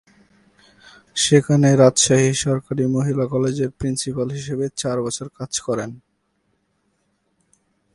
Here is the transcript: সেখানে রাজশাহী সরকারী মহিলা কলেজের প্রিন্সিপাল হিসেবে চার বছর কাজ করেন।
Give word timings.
সেখানে 1.15 1.67
রাজশাহী 1.75 2.31
সরকারী 2.43 2.83
মহিলা 2.95 3.25
কলেজের 3.33 3.69
প্রিন্সিপাল 3.79 4.27
হিসেবে 4.37 4.65
চার 4.81 4.97
বছর 5.05 5.27
কাজ 5.37 5.51
করেন। 5.59 5.91